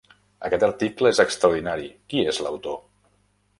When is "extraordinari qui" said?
1.25-2.25